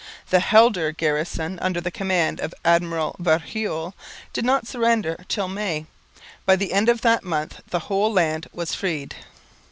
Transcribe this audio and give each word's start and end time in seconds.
The 0.31 0.39
Helder 0.39 0.91
garrison, 0.91 1.59
under 1.59 1.79
the 1.79 1.91
command 1.91 2.39
of 2.39 2.55
Admiral 2.65 3.15
Verhuell, 3.19 3.93
did 4.33 4.43
not 4.43 4.65
surrender 4.65 5.15
till 5.27 5.47
May. 5.47 5.85
By 6.43 6.55
the 6.55 6.73
end 6.73 6.89
of 6.89 7.01
that 7.01 7.23
month 7.23 7.61
the 7.69 7.81
whole 7.81 8.11
land 8.11 8.47
was 8.51 8.73
freed. 8.73 9.13